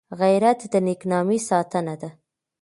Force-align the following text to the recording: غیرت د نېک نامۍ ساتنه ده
غیرت 0.19 0.59
د 0.71 0.75
نېک 0.85 1.01
نامۍ 1.11 1.39
ساتنه 1.49 1.95
ده 2.01 2.09